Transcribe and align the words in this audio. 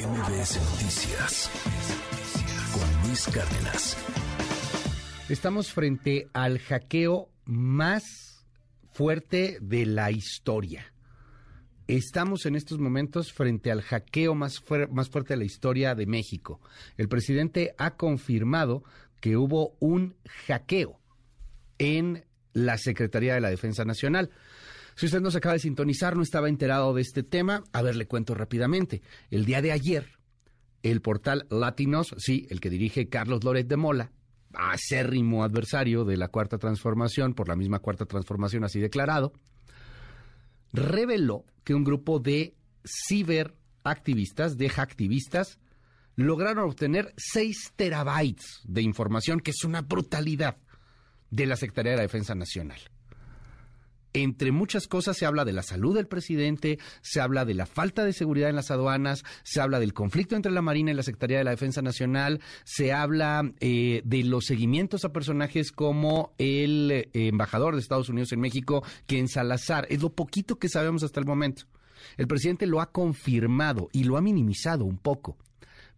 MBS 0.00 0.56
Noticias 0.70 1.50
con 2.72 3.06
Luis 3.06 3.26
Cárdenas. 3.26 3.96
Estamos 5.28 5.72
frente 5.72 6.28
al 6.32 6.58
hackeo 6.58 7.28
más 7.44 8.46
fuerte 8.92 9.58
de 9.60 9.84
la 9.84 10.10
historia. 10.10 10.94
Estamos 11.86 12.46
en 12.46 12.56
estos 12.56 12.78
momentos 12.78 13.34
frente 13.34 13.70
al 13.70 13.82
hackeo 13.82 14.34
más, 14.34 14.62
más 14.90 15.10
fuerte 15.10 15.34
de 15.34 15.38
la 15.38 15.44
historia 15.44 15.94
de 15.94 16.06
México. 16.06 16.62
El 16.96 17.08
presidente 17.08 17.74
ha 17.76 17.96
confirmado 17.96 18.84
que 19.20 19.36
hubo 19.36 19.76
un 19.80 20.16
hackeo 20.46 20.98
en 21.76 22.24
la 22.54 22.78
Secretaría 22.78 23.34
de 23.34 23.42
la 23.42 23.50
Defensa 23.50 23.84
Nacional. 23.84 24.30
Si 25.00 25.06
usted 25.06 25.22
no 25.22 25.30
se 25.30 25.38
acaba 25.38 25.54
de 25.54 25.60
sintonizar, 25.60 26.14
no 26.14 26.22
estaba 26.22 26.50
enterado 26.50 26.92
de 26.92 27.00
este 27.00 27.22
tema, 27.22 27.64
a 27.72 27.80
ver, 27.80 27.96
le 27.96 28.06
cuento 28.06 28.34
rápidamente. 28.34 29.00
El 29.30 29.46
día 29.46 29.62
de 29.62 29.72
ayer, 29.72 30.18
el 30.82 31.00
portal 31.00 31.46
Latinos, 31.48 32.14
sí, 32.18 32.46
el 32.50 32.60
que 32.60 32.68
dirige 32.68 33.08
Carlos 33.08 33.42
Loret 33.42 33.66
de 33.66 33.78
Mola, 33.78 34.12
acérrimo 34.52 35.42
adversario 35.42 36.04
de 36.04 36.18
la 36.18 36.28
Cuarta 36.28 36.58
Transformación, 36.58 37.32
por 37.32 37.48
la 37.48 37.56
misma 37.56 37.78
Cuarta 37.78 38.04
Transformación 38.04 38.62
así 38.62 38.78
declarado, 38.78 39.32
reveló 40.70 41.46
que 41.64 41.72
un 41.72 41.84
grupo 41.84 42.18
de 42.18 42.54
ciberactivistas, 42.84 44.58
de 44.58 44.68
hacktivistas, 44.68 45.58
lograron 46.14 46.68
obtener 46.68 47.14
6 47.16 47.72
terabytes 47.74 48.60
de 48.64 48.82
información, 48.82 49.40
que 49.40 49.52
es 49.52 49.64
una 49.64 49.80
brutalidad, 49.80 50.58
de 51.30 51.46
la 51.46 51.56
Secretaría 51.56 51.92
de 51.92 51.96
la 51.96 52.02
Defensa 52.02 52.34
Nacional 52.34 52.80
entre 54.12 54.52
muchas 54.52 54.86
cosas 54.88 55.16
se 55.16 55.26
habla 55.26 55.44
de 55.44 55.52
la 55.52 55.62
salud 55.62 55.94
del 55.94 56.06
presidente, 56.06 56.78
se 57.02 57.20
habla 57.20 57.44
de 57.44 57.54
la 57.54 57.66
falta 57.66 58.04
de 58.04 58.12
seguridad 58.12 58.50
en 58.50 58.56
las 58.56 58.70
aduanas, 58.70 59.24
se 59.42 59.60
habla 59.60 59.80
del 59.80 59.94
conflicto 59.94 60.36
entre 60.36 60.52
la 60.52 60.62
Marina 60.62 60.90
y 60.90 60.94
la 60.94 61.02
Secretaría 61.02 61.38
de 61.38 61.44
la 61.44 61.52
Defensa 61.52 61.82
Nacional, 61.82 62.40
se 62.64 62.92
habla 62.92 63.52
eh, 63.60 64.02
de 64.04 64.24
los 64.24 64.46
seguimientos 64.46 65.04
a 65.04 65.12
personajes 65.12 65.72
como 65.72 66.34
el 66.38 66.90
eh, 66.90 67.08
embajador 67.12 67.74
de 67.74 67.80
Estados 67.80 68.08
Unidos 68.08 68.32
en 68.32 68.40
México, 68.40 68.84
en 69.08 69.28
Salazar. 69.28 69.86
Es 69.90 70.02
lo 70.02 70.10
poquito 70.10 70.58
que 70.58 70.68
sabemos 70.68 71.02
hasta 71.02 71.20
el 71.20 71.26
momento. 71.26 71.64
El 72.16 72.26
presidente 72.26 72.66
lo 72.66 72.80
ha 72.80 72.92
confirmado 72.92 73.88
y 73.92 74.04
lo 74.04 74.16
ha 74.16 74.22
minimizado 74.22 74.84
un 74.84 74.98
poco, 74.98 75.36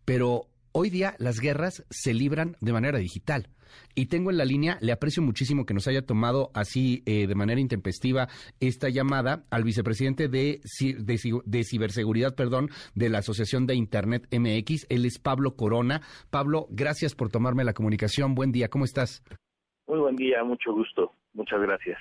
pero 0.05 0.48
hoy 0.73 0.91
día 0.91 1.14
las 1.19 1.41
guerras 1.41 1.84
se 1.91 2.12
libran 2.12 2.56
de 2.61 2.73
manera 2.73 2.98
digital. 2.98 3.48
Y 3.95 4.06
tengo 4.06 4.31
en 4.31 4.39
la 4.39 4.45
línea, 4.45 4.78
le 4.81 4.92
aprecio 4.92 5.23
muchísimo 5.23 5.67
que 5.67 5.75
nos 5.75 5.87
haya 5.89 6.03
tomado 6.03 6.51
así 6.55 7.03
eh, 7.06 7.27
de 7.27 7.34
manera 7.34 7.61
intempestiva 7.61 8.29
esta 8.61 8.89
llamada 8.89 9.45
al 9.51 9.64
vicepresidente 9.64 10.29
de, 10.29 10.61
de, 10.81 11.64
ciberseguridad, 11.64 12.34
perdón, 12.34 12.70
de 12.95 13.09
la 13.09 13.19
Asociación 13.19 13.67
de 13.67 13.75
Internet 13.75 14.27
MX. 14.33 14.87
Él 14.89 15.05
es 15.05 15.19
Pablo 15.19 15.56
Corona. 15.56 16.03
Pablo, 16.31 16.67
gracias 16.70 17.14
por 17.14 17.31
tomarme 17.31 17.64
la 17.64 17.75
comunicación. 17.75 18.34
Buen 18.34 18.53
día, 18.53 18.69
¿cómo 18.69 18.84
estás? 18.84 19.23
Muy 19.86 19.98
buen 19.98 20.17
día, 20.17 20.42
mucho 20.45 20.73
gusto. 20.73 21.12
Muchas 21.34 21.61
gracias. 21.61 21.98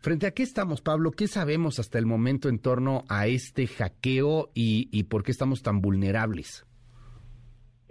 ¿Frente 0.00 0.26
a 0.26 0.32
qué 0.32 0.42
estamos, 0.42 0.82
Pablo? 0.82 1.12
¿Qué 1.12 1.28
sabemos 1.28 1.78
hasta 1.78 1.98
el 1.98 2.06
momento 2.06 2.48
en 2.48 2.58
torno 2.58 3.04
a 3.08 3.28
este 3.28 3.68
hackeo 3.68 4.50
y, 4.52 4.88
y 4.90 5.04
por 5.04 5.22
qué 5.22 5.30
estamos 5.30 5.62
tan 5.62 5.80
vulnerables? 5.80 6.66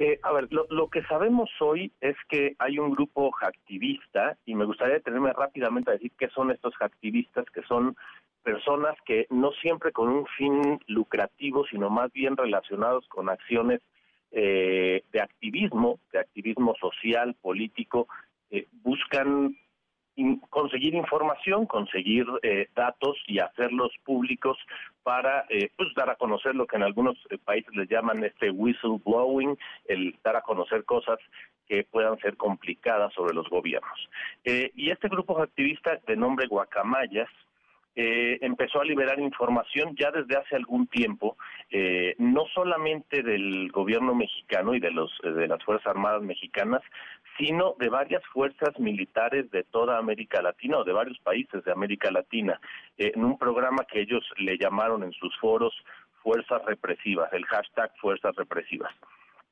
Eh, 0.04 0.20
a 0.24 0.32
ver, 0.32 0.48
lo, 0.50 0.90
que 0.90 1.04
sabemos 1.04 1.48
hoy 1.60 1.92
es 2.02 2.16
que 2.28 2.56
hay 2.58 2.80
un 2.80 2.90
grupo 2.90 3.30
hacktivista 3.40 4.36
y 4.48 4.56
me 4.56 4.66
gustaría 4.66 4.96
detenerme 4.96 5.32
rápidamente 5.32 5.92
a 5.92 5.94
decir 5.94 6.12
qué 6.18 6.28
son 6.30 6.50
estos 6.50 6.74
hacktivistas, 6.74 7.46
que 7.54 7.62
son 7.62 7.96
personas 8.42 8.96
que 9.06 9.28
no 9.30 9.52
siempre 9.52 9.92
con 9.92 10.10
un 10.10 10.26
fin 10.26 10.80
lucrativo, 10.88 11.68
sino 11.68 11.92
más 11.92 12.12
bien 12.14 12.36
relacionados 12.36 13.08
con 13.10 13.30
acciones 13.30 13.80
eh, 14.32 15.04
de 15.12 15.22
activismo, 15.22 16.00
de 16.12 16.18
activismo 16.18 16.74
social, 16.82 17.36
político, 17.40 18.08
eh, 18.50 18.66
buscan 18.82 19.56
conseguir 20.50 20.94
información, 20.96 21.66
conseguir 21.66 22.26
eh, 22.44 22.68
datos 22.76 23.18
y 23.28 23.40
hacerlos 23.40 23.92
públicos 24.04 24.58
para 25.04 25.46
eh, 25.50 25.72
pues 25.76 25.90
dar 25.96 26.10
a 26.10 26.16
conocer 26.16 26.56
lo 26.56 26.68
que 26.68 26.76
en 26.76 26.84
algunos 26.84 27.18
eh, 27.30 27.38
países 27.38 27.74
les 27.76 27.90
llaman 27.90 28.24
este 28.24 28.52
whistleblowing, 28.52 29.58
el 29.86 30.16
dar 30.24 30.36
a 30.36 30.42
conocer 30.42 30.84
cosas 30.86 31.20
que 31.68 31.84
puedan 31.84 32.18
ser 32.20 32.36
complicadas 32.36 33.14
sobre 33.14 33.34
los 33.34 33.50
gobiernos. 33.50 34.10
y 34.44 34.90
este 34.90 35.08
grupo 35.08 35.42
activista 35.42 35.98
de 36.06 36.18
nombre 36.18 36.48
Guacamayas 36.48 37.30
eh, 37.96 38.38
empezó 38.42 38.80
a 38.80 38.86
liberar 38.86 39.20
información 39.20 39.96
ya 40.00 40.12
desde 40.12 40.38
hace 40.38 40.56
algún 40.56 40.88
tiempo, 40.88 41.38
eh, 41.70 42.16
no 42.20 42.46
solamente 42.54 43.22
del 43.22 43.70
gobierno 43.72 44.16
mexicano 44.16 44.74
y 44.74 44.80
de, 44.80 44.92
los, 44.92 45.12
de 45.24 45.48
las 45.48 45.64
Fuerzas 45.64 45.88
Armadas 45.88 46.22
mexicanas, 46.22 46.82
sino 47.38 47.76
de 47.80 47.90
varias 47.90 48.24
fuerzas 48.28 48.78
militares 48.80 49.50
de 49.52 49.64
toda 49.64 49.98
América 49.98 50.42
Latina 50.42 50.78
o 50.78 50.84
de 50.84 50.94
varios 50.94 51.20
países 51.20 51.64
de 51.64 51.72
América 51.72 52.12
Latina, 52.12 52.60
eh, 52.98 53.12
en 53.16 53.24
un 53.26 53.38
programa 53.38 53.86
que 53.86 54.02
ellos 54.02 54.24
le 54.38 54.58
llamaron 54.58 55.04
en 55.04 55.12
sus 55.14 55.36
foros 55.38 55.74
Fuerzas 56.22 56.64
Represivas, 56.66 57.32
el 57.34 57.46
hashtag 57.46 57.92
Fuerzas 58.00 58.36
Represivas. 58.36 58.94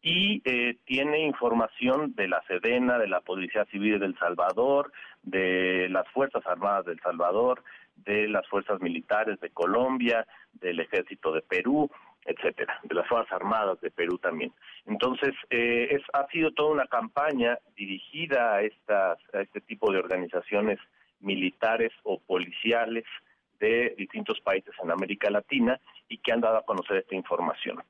Y 0.02 0.42
eh, 0.46 0.78
tiene 0.86 1.26
información 1.26 2.14
de 2.16 2.30
la 2.30 2.42
Sedena, 2.48 2.98
de 2.98 3.08
la 3.08 3.20
Policía 3.20 3.66
Civil 3.66 4.00
del 4.00 4.18
Salvador, 4.18 4.94
de 5.24 5.90
las 5.90 6.08
Fuerzas 6.10 6.46
Armadas 6.46 6.86
del 6.86 7.00
Salvador, 7.02 7.64
de 8.06 8.28
las 8.28 8.48
fuerzas 8.48 8.82
militares 8.82 9.40
de 9.40 9.50
Colombia, 9.50 10.26
del 10.54 10.80
ejército 10.80 11.32
de 11.32 11.42
Perú, 11.42 11.90
etcétera, 12.26 12.80
de 12.84 12.96
las 12.96 13.08
fuerzas 13.08 13.32
armadas 13.32 13.80
de 13.82 13.92
Perú 13.92 14.18
también. 14.18 14.52
Entonces, 14.86 15.34
eh, 15.50 15.88
es, 15.92 16.02
ha 16.14 16.28
sido 16.28 16.52
toda 16.52 16.72
una 16.72 16.88
campaña 16.88 17.58
dirigida 17.76 18.56
a, 18.56 18.62
estas, 18.62 19.18
a 19.34 19.42
este 19.42 19.62
tipo 19.62 19.92
de 19.92 20.00
organizaciones 20.00 20.80
militares 21.20 21.92
o 22.04 22.20
policiales 22.20 23.06
de 23.60 23.94
distintos 23.98 24.40
países 24.42 24.74
en 24.82 24.92
América 24.92 25.30
Latina 25.30 25.80
y 26.08 26.18
que 26.18 26.32
han 26.32 26.42
dado 26.42 26.58
a 26.58 26.66
conocer 26.66 26.98
esta 26.98 27.16
información. 27.16 27.82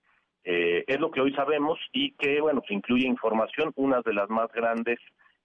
Eh, 0.44 0.84
es 0.88 1.00
lo 1.00 1.12
que 1.12 1.22
hoy 1.22 1.34
sabemos 1.34 1.80
y 1.92 2.12
que, 2.14 2.42
bueno, 2.42 2.64
incluye 2.70 3.06
información, 3.06 3.72
una 3.76 4.02
de 4.02 4.14
las 4.14 4.30
más 4.30 4.52
grandes 4.52 5.00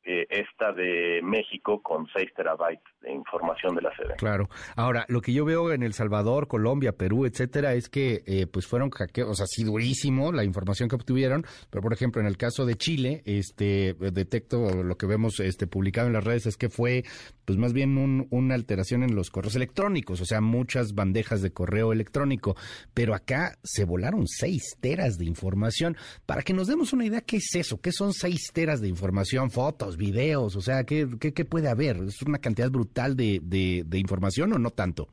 eh, 0.05 0.27
esta 0.29 0.73
de 0.73 1.21
México 1.23 1.83
con 1.83 2.07
6 2.15 2.31
terabytes 2.37 2.85
de 3.01 3.13
información 3.13 3.75
de 3.75 3.83
la 3.83 3.97
sede. 3.97 4.15
Claro. 4.17 4.49
Ahora, 4.77 5.05
lo 5.09 5.21
que 5.21 5.33
yo 5.33 5.45
veo 5.45 5.73
en 5.73 5.83
El 5.83 5.95
Salvador, 5.95 6.47
Colombia, 6.47 6.93
Perú, 6.93 7.27
etcétera, 7.27 7.75
es 7.75 7.89
que 7.89 8.23
eh, 8.27 8.47
pues 8.47 8.67
fueron 8.67 8.91
hackeos, 8.91 9.41
así 9.41 9.65
durísimo 9.65 10.33
la 10.33 10.45
información 10.45 10.89
que 10.89 10.97
obtuvieron, 10.97 11.45
pero 11.71 11.83
por 11.83 11.93
ejemplo, 11.93 12.21
en 12.21 12.27
el 12.27 12.37
caso 12.37 12.67
de 12.67 12.75
Chile, 12.75 13.23
este 13.25 13.95
detecto 13.95 14.83
lo 14.83 14.97
que 14.97 15.07
vemos 15.07 15.41
este 15.41 15.67
publicado 15.67 16.07
en 16.07 16.15
las 16.15 16.25
redes 16.25 16.47
es 16.47 16.57
que 16.57 16.69
fue 16.69 17.05
pues 17.45 17.59
más 17.59 17.73
bien 17.73 17.99
un, 17.99 18.27
una 18.31 18.55
alteración 18.55 19.03
en 19.03 19.15
los 19.15 19.31
correos 19.31 19.57
electrónicos, 19.57 20.21
o 20.21 20.25
sea, 20.25 20.41
muchas 20.41 20.95
bandejas 20.95 21.43
de 21.43 21.53
correo 21.53 21.93
electrónico, 21.93 22.57
pero 22.95 23.15
acá 23.15 23.59
se 23.63 23.85
volaron 23.85 24.27
6 24.27 24.79
teras 24.81 25.19
de 25.19 25.27
información. 25.27 25.97
Para 26.27 26.43
que 26.43 26.53
nos 26.53 26.69
demos 26.69 26.93
una 26.93 27.05
idea, 27.05 27.21
¿qué 27.21 27.37
es 27.37 27.55
eso? 27.55 27.81
¿Qué 27.81 27.93
son 27.93 28.13
6 28.13 28.53
teras 28.53 28.81
de 28.81 28.89
información? 28.89 29.51
Fotos, 29.51 29.94
videos, 29.97 30.57
o 30.57 30.61
sea, 30.61 30.85
¿qué, 30.85 31.07
qué, 31.19 31.45
puede 31.45 31.69
haber? 31.69 31.97
¿Es 31.97 32.23
una 32.23 32.39
cantidad 32.39 32.71
brutal 32.71 33.17
de, 33.17 33.41
de, 33.43 33.99
información 33.99 34.53
o 34.53 34.59
no 34.59 34.71
tanto? 34.71 35.09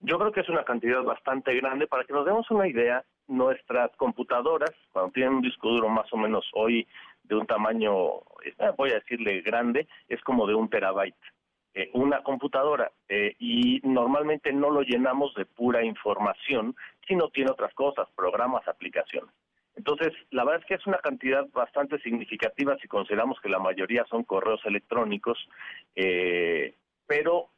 Yo 0.00 0.18
creo 0.18 0.32
que 0.32 0.40
es 0.40 0.48
una 0.48 0.64
cantidad 0.64 1.02
bastante 1.02 1.54
grande. 1.56 1.86
Para 1.86 2.04
que 2.04 2.12
nos 2.12 2.24
demos 2.24 2.50
una 2.50 2.66
idea, 2.68 3.04
nuestras 3.28 3.94
computadoras, 3.96 4.72
cuando 4.92 5.12
tienen 5.12 5.34
un 5.34 5.42
disco 5.42 5.68
duro 5.68 5.88
más 5.88 6.12
o 6.12 6.16
menos 6.16 6.44
hoy 6.54 6.86
de 7.24 7.36
un 7.36 7.46
tamaño, 7.46 8.18
eh, 8.44 8.72
voy 8.76 8.90
a 8.90 8.94
decirle 8.94 9.40
grande, 9.42 9.86
es 10.08 10.20
como 10.22 10.46
de 10.46 10.54
un 10.54 10.68
terabyte. 10.68 11.14
Eh, 11.72 11.88
una 11.94 12.20
computadora 12.24 12.90
eh, 13.08 13.36
y 13.38 13.80
normalmente 13.84 14.52
no 14.52 14.70
lo 14.70 14.82
llenamos 14.82 15.32
de 15.34 15.46
pura 15.46 15.84
información, 15.84 16.74
sino 17.06 17.28
tiene 17.28 17.52
otras 17.52 17.72
cosas, 17.74 18.08
programas, 18.16 18.66
aplicaciones. 18.66 19.30
Entonces, 19.90 20.16
la 20.30 20.44
verdad 20.44 20.60
es 20.60 20.66
que 20.66 20.74
es 20.74 20.86
una 20.86 20.98
cantidad 20.98 21.48
bastante 21.52 21.98
significativa 21.98 22.76
si 22.80 22.86
consideramos 22.86 23.40
que 23.40 23.48
la 23.48 23.58
mayoría 23.58 24.04
son 24.08 24.22
correos 24.22 24.60
electrónicos, 24.64 25.36
eh, 25.96 26.76
pero 27.08 27.48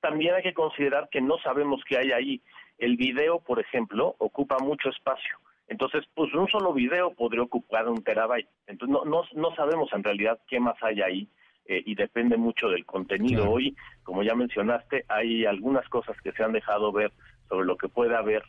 también 0.00 0.34
hay 0.34 0.42
que 0.42 0.52
considerar 0.52 1.08
que 1.10 1.22
no 1.22 1.38
sabemos 1.38 1.82
qué 1.88 1.96
hay 1.96 2.12
ahí. 2.12 2.42
El 2.76 2.98
video, 2.98 3.40
por 3.40 3.60
ejemplo, 3.60 4.14
ocupa 4.18 4.58
mucho 4.58 4.90
espacio. 4.90 5.38
Entonces, 5.66 6.04
pues 6.14 6.34
un 6.34 6.48
solo 6.48 6.74
video 6.74 7.14
podría 7.14 7.42
ocupar 7.42 7.88
un 7.88 8.04
terabyte. 8.04 8.48
Entonces, 8.66 8.92
no, 8.92 9.06
no, 9.06 9.22
no 9.32 9.54
sabemos 9.54 9.90
en 9.94 10.04
realidad 10.04 10.38
qué 10.46 10.60
más 10.60 10.76
hay 10.82 11.00
ahí 11.00 11.28
eh, 11.64 11.82
y 11.86 11.94
depende 11.94 12.36
mucho 12.36 12.68
del 12.68 12.84
contenido. 12.84 13.50
Hoy, 13.50 13.74
como 14.02 14.22
ya 14.22 14.34
mencionaste, 14.34 15.06
hay 15.08 15.46
algunas 15.46 15.88
cosas 15.88 16.20
que 16.20 16.32
se 16.32 16.42
han 16.44 16.52
dejado 16.52 16.92
ver 16.92 17.10
sobre 17.48 17.64
lo 17.64 17.78
que 17.78 17.88
puede 17.88 18.14
haber 18.14 18.42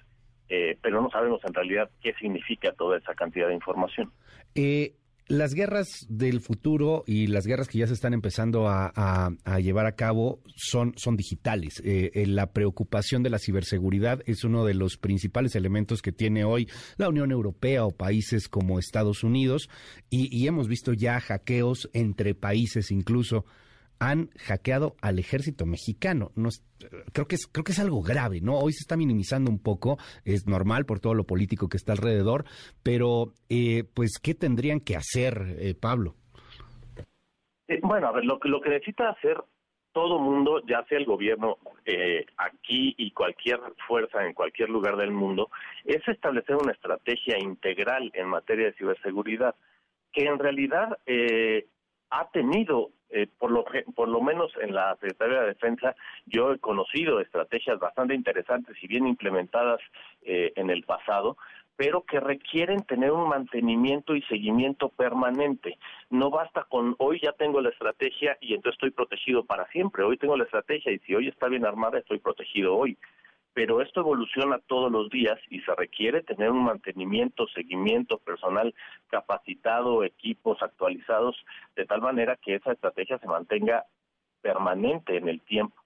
eh, 0.49 0.77
pero 0.81 1.01
no 1.01 1.09
sabemos 1.09 1.41
en 1.45 1.53
realidad 1.53 1.89
qué 2.01 2.13
significa 2.13 2.71
toda 2.73 2.97
esa 2.97 3.13
cantidad 3.13 3.47
de 3.47 3.55
información. 3.55 4.11
Eh, 4.53 4.93
las 5.27 5.55
guerras 5.55 6.05
del 6.07 6.39
futuro 6.39 7.03
y 7.07 7.27
las 7.27 7.47
guerras 7.47 7.67
que 7.67 7.79
ya 7.79 7.87
se 7.87 7.93
están 7.93 8.13
empezando 8.13 8.67
a, 8.67 9.31
llevar 9.59 9.87
a 9.87 9.95
cabo 9.95 10.39
son, 10.55 10.93
son 10.97 11.17
digitales. 11.17 11.81
Eh, 11.83 12.11
eh, 12.13 12.27
la 12.27 12.51
preocupación 12.53 13.23
de 13.23 13.31
la 13.31 13.39
ciberseguridad 13.39 14.21
es 14.27 14.43
uno 14.43 14.65
de 14.65 14.75
los 14.75 14.97
principales 14.97 15.55
elementos 15.55 16.03
que 16.03 16.11
tiene 16.11 16.43
hoy 16.43 16.69
la 16.97 17.09
Unión 17.09 17.31
Europea 17.31 17.85
o 17.85 17.91
países 17.91 18.47
como 18.47 18.77
Estados 18.77 19.23
Unidos 19.23 19.69
y 20.11 20.47
hemos 20.47 20.67
visto 20.67 20.93
ya 20.93 21.19
hackeos 21.19 21.89
entre 21.93 22.35
países 22.35 22.91
incluso 22.91 23.45
han 23.99 24.29
hackeado 24.37 24.95
al 25.01 25.19
ejército 25.19 25.65
mexicano. 25.65 26.31
No, 26.35 26.49
creo, 27.13 27.27
que 27.27 27.35
es, 27.35 27.47
creo 27.47 27.63
que 27.63 27.71
es 27.71 27.79
algo 27.79 28.01
grave, 28.01 28.41
¿no? 28.41 28.57
Hoy 28.57 28.73
se 28.73 28.81
está 28.81 28.97
minimizando 28.97 29.49
un 29.49 29.61
poco, 29.61 29.97
es 30.23 30.47
normal 30.47 30.85
por 30.85 30.99
todo 30.99 31.13
lo 31.13 31.25
político 31.25 31.69
que 31.69 31.77
está 31.77 31.93
alrededor, 31.93 32.45
pero 32.83 33.33
eh, 33.49 33.83
pues, 33.93 34.19
¿qué 34.21 34.35
tendrían 34.35 34.79
que 34.79 34.95
hacer, 34.95 35.55
eh, 35.59 35.75
Pablo? 35.75 36.15
Eh, 37.67 37.79
bueno, 37.81 38.07
a 38.07 38.11
ver, 38.11 38.25
lo 38.25 38.39
lo 38.43 38.61
que 38.61 38.69
necesita 38.69 39.09
hacer 39.09 39.41
todo 39.91 40.19
mundo, 40.19 40.61
ya 40.67 40.83
sea 40.89 40.97
el 40.97 41.05
gobierno 41.05 41.57
aquí 42.37 42.93
y 42.97 43.11
cualquier 43.11 43.59
fuerza 43.87 44.25
en 44.25 44.33
cualquier 44.33 44.69
lugar 44.69 44.97
del 44.97 45.11
mundo, 45.11 45.49
es 45.85 46.05
establecer 46.05 46.57
una 46.57 46.73
estrategia 46.73 47.37
integral 47.39 48.11
en 48.13 48.27
materia 48.27 48.65
de 48.65 48.73
ciberseguridad, 48.73 49.55
que 50.11 50.25
en 50.25 50.37
realidad 50.37 50.97
ha 52.09 52.29
tenido 52.31 52.91
eh, 53.09 53.27
por, 53.37 53.51
lo, 53.51 53.65
por 53.95 54.07
lo 54.07 54.21
menos 54.21 54.51
en 54.61 54.73
la 54.73 54.95
Secretaría 54.95 55.41
de 55.41 55.47
Defensa, 55.47 55.95
yo 56.25 56.51
he 56.51 56.59
conocido 56.59 57.19
estrategias 57.19 57.79
bastante 57.79 58.15
interesantes 58.15 58.75
y 58.81 58.87
bien 58.87 59.07
implementadas 59.07 59.79
eh, 60.23 60.53
en 60.55 60.69
el 60.69 60.83
pasado, 60.83 61.37
pero 61.77 62.03
que 62.03 62.19
requieren 62.19 62.83
tener 62.83 63.11
un 63.11 63.27
mantenimiento 63.27 64.15
y 64.15 64.21
seguimiento 64.23 64.89
permanente. 64.89 65.77
No 66.09 66.29
basta 66.29 66.63
con 66.63 66.95
hoy 66.99 67.19
ya 67.21 67.33
tengo 67.33 67.61
la 67.61 67.69
estrategia 67.69 68.37
y 68.39 68.53
entonces 68.53 68.77
estoy 68.77 68.91
protegido 68.91 69.43
para 69.43 69.67
siempre. 69.67 70.03
Hoy 70.03 70.17
tengo 70.17 70.37
la 70.37 70.45
estrategia 70.45 70.91
y 70.91 70.99
si 70.99 71.13
hoy 71.15 71.27
está 71.27 71.47
bien 71.47 71.65
armada 71.65 71.99
estoy 71.99 72.19
protegido 72.19 72.75
hoy 72.75 72.97
pero 73.55 73.81
esto 73.81 74.01
evoluciona 74.01 74.59
todos 74.67 74.91
los 74.91 75.09
días 75.09 75.39
y 75.49 75.61
se 75.61 75.73
requiere 75.75 76.21
tener 76.21 76.51
un 76.51 76.65
mantenimiento, 76.65 77.47
seguimiento 77.47 78.17
personal 78.17 78.75
capacitado, 79.07 80.03
equipos 80.03 80.61
actualizados, 80.61 81.37
de 81.77 81.85
tal 81.85 82.01
manera 82.01 82.37
que 82.43 82.55
esa 82.55 82.73
estrategia 82.73 83.17
se 83.17 83.27
mantenga 83.27 83.85
permanente 84.41 85.15
en 85.15 85.29
el 85.29 85.41
tiempo. 85.41 85.81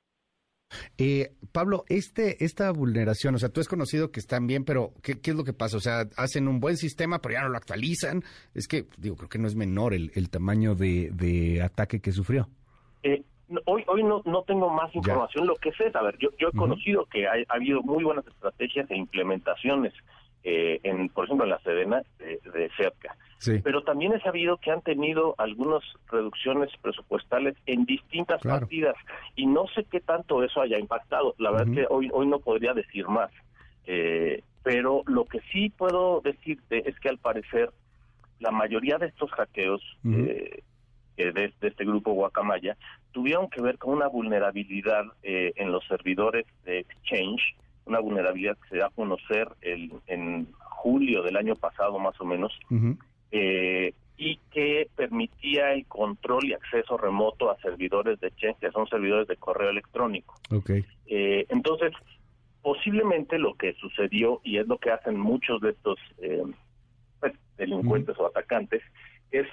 Eh, 0.98 1.31
Pablo, 1.51 1.86
este, 1.89 2.44
esta 2.44 2.71
vulneración, 2.71 3.36
o 3.36 3.38
sea, 3.38 3.50
tú 3.50 3.62
has 3.62 3.68
conocido 3.68 4.12
que 4.12 4.19
están 4.19 4.48
bien, 4.48 4.65
pero 4.65 4.94
¿qué, 5.04 5.19
es 5.24 5.36
lo 5.36 5.44
que 5.44 5.54
pasa? 5.54 5.77
O 5.77 5.80
sea, 5.80 6.07
hacen 6.18 6.48
un 6.48 6.60
buen 6.60 6.75
sistema, 6.75 7.22
pero 7.22 7.33
ya 7.33 7.44
no 7.44 7.50
lo 7.50 7.57
actualizan. 7.57 8.24
Es 8.56 8.68
que, 8.68 8.88
digo, 8.98 9.15
creo 9.15 9.30
que 9.30 9.39
no 9.39 9.48
es 9.48 9.56
menor 9.56 9.94
el, 9.94 10.30
tamaño 10.31 10.74
de, 10.74 11.62
ataque 11.63 12.00
que 12.01 12.12
sufrió. 12.12 12.50
Eh, 13.04 13.24
hoy 13.66 13.84
hoy 13.88 14.04
no, 14.04 14.22
no 14.25 14.44
tengo 14.44 14.69
más 14.69 14.94
información. 14.96 15.48
Lo 15.48 15.56
que 15.56 15.72
sé, 15.74 15.92
a 15.94 16.01
ver, 16.01 16.18
yo, 16.18 16.30
yo 16.40 16.50
he 16.50 16.57
conocido 16.57 17.06
que 17.06 17.28
ha, 17.28 17.34
habido 17.50 17.81
muy 17.81 18.04
buenas 18.04 18.25
estrategias 18.28 18.90
e 18.92 18.96
implementaciones, 18.96 19.94
eh, 20.44 20.80
en 20.84 21.10
por 21.10 21.25
ejemplo, 21.25 21.46
en 21.46 21.51
la 21.51 21.60
Sedena 21.60 22.04
de, 22.19 22.69
cerca. 22.78 23.16
Pero 23.63 23.84
también 23.84 24.13
he 24.13 24.19
sabido 24.19 24.57
que 24.57 24.72
han 24.72 24.81
tenido 24.81 25.34
algunas 25.38 25.81
reducciones 26.12 26.69
presupuestales 26.81 27.56
en 27.66 27.86
distintas 27.86 28.42
partidas 28.42 28.96
y 29.36 29.46
no 29.46 29.66
sé 29.68 29.86
qué 29.86 30.01
tanto 30.01 30.44
eso 30.44 30.62
haya 30.62 30.78
impactado. 30.78 31.36
La 31.38 31.51
verdad 31.51 31.69
es 31.69 31.75
que 31.75 31.88
hoy, 31.90 32.10
hoy 32.12 32.28
no 32.28 32.40
podría 32.40 32.74
decir 32.74 33.07
más. 33.07 33.31
Eh, 33.86 34.44
pero 34.62 35.04
lo 35.07 35.25
que 35.25 35.40
sí 35.51 35.69
puedo 35.69 36.22
decirte 36.22 36.88
es 36.90 37.00
que 37.00 37.10
al 37.10 37.18
parecer 37.18 37.72
la 38.40 38.51
mayoría 38.51 38.98
de 38.98 39.07
estos 39.07 39.31
hackeos 39.31 39.81
de, 41.25 41.54
este 41.62 41.86
grupo 41.86 42.13
Guacamaya 42.13 42.77
tuvieron 43.12 43.50
que 43.50 43.62
ver 43.62 43.77
con 43.77 43.95
una 43.95 44.07
vulnerabilidad 44.07 45.04
eh, 45.24 45.54
en 45.56 45.71
los 45.71 45.86
servidores 45.88 46.45
de 46.63 46.80
Exchange, 46.80 47.56
una 47.86 48.00
vulnerabilidad 48.00 48.57
que 48.57 48.69
se 48.69 48.77
da 48.77 48.88
a 48.88 48.92
conocer 48.92 49.48
en 49.62 50.48
julio 50.54 51.24
del 51.24 51.36
año 51.36 51.56
pasado 51.56 51.98
más 52.00 52.19
o 52.21 52.25
menos, 52.25 52.57
eh, 53.31 53.94
y 54.18 54.38
que 54.51 54.89
permitía 54.95 55.74
el 55.74 55.86
control 55.86 56.45
y 56.45 56.54
acceso 56.54 56.98
remoto 56.98 57.50
a 57.50 57.60
servidores 57.62 58.19
de 58.19 58.27
Exchange, 58.27 58.60
que 58.60 58.72
son 58.72 58.88
servidores 58.88 59.27
de 59.27 59.38
correo 59.38 59.69
electrónico. 59.69 60.36
Okay. 60.51 60.86
Eh, 61.07 61.45
entonces, 61.50 61.94
posiblemente 62.62 63.39
lo 63.39 63.56
que 63.56 63.74
sucedió, 63.74 64.42
y 64.44 64.57
es 64.57 64.68
lo 64.68 64.77
que 64.77 64.92
hacen 64.92 65.19
muchos 65.19 65.62
de 65.62 65.72
estos 65.72 65.98
pues, 67.19 67.33
delincuentes 67.57 68.18
o 68.19 68.27
atacantes, 68.27 68.83
es 69.31 69.48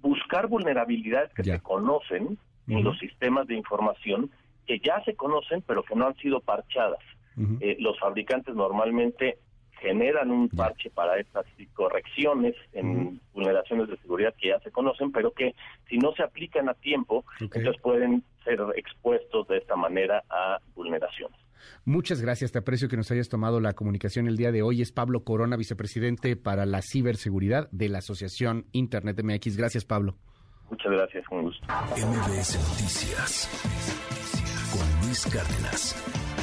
buscar 0.00 0.48
vulnerabilidades 0.48 1.32
que 1.34 1.44
se 1.44 1.60
conocen 1.60 2.38
en 2.68 2.84
los 2.84 2.98
sistemas 2.98 3.46
de 3.46 3.54
información 3.54 4.30
que 4.66 4.78
ya 4.78 5.02
se 5.04 5.14
conocen 5.14 5.62
pero 5.66 5.82
que 5.82 5.96
no 5.96 6.06
han 6.06 6.16
sido 6.16 6.40
parchadas. 6.40 7.00
Eh, 7.60 7.76
los 7.80 7.98
fabricantes 7.98 8.54
normalmente 8.54 9.38
generan 9.80 10.30
un 10.30 10.48
parche 10.50 10.90
para 10.90 11.18
estas 11.18 11.46
correcciones 11.72 12.54
en 12.72 13.18
vulneraciones 13.32 13.88
de 13.88 13.96
seguridad 13.96 14.34
que 14.38 14.48
ya 14.48 14.60
se 14.60 14.70
conocen, 14.70 15.10
pero 15.10 15.32
que 15.32 15.54
si 15.88 15.96
no 15.96 16.12
se 16.12 16.22
aplican 16.22 16.68
a 16.68 16.74
tiempo, 16.74 17.24
ellos 17.54 17.76
pueden 17.82 18.22
ser 18.44 18.60
expuestos 18.76 19.48
de 19.48 19.58
esta 19.58 19.76
manera 19.76 20.22
a 20.28 20.58
vulneraciones. 20.74 21.38
Muchas 21.84 22.20
gracias, 22.20 22.52
te 22.52 22.58
aprecio 22.58 22.88
que 22.88 22.96
nos 22.96 23.10
hayas 23.10 23.28
tomado 23.28 23.60
la 23.60 23.72
comunicación 23.72 24.28
el 24.28 24.36
día 24.36 24.52
de 24.52 24.62
hoy. 24.62 24.82
Es 24.82 24.92
Pablo 24.92 25.24
Corona, 25.24 25.56
vicepresidente 25.56 26.36
para 26.36 26.66
la 26.66 26.82
ciberseguridad 26.82 27.68
de 27.70 27.88
la 27.88 27.98
Asociación 27.98 28.66
Internet 28.72 29.22
MX. 29.22 29.56
Gracias, 29.56 29.84
Pablo. 29.84 30.16
Muchas 30.70 30.92
gracias, 30.92 31.26
con 31.26 31.42
gusto. 31.42 31.66
MBS 31.66 32.56
Noticias 32.56 33.48
con 34.72 35.06
Luis 35.06 35.26
Cárdenas. 35.26 36.39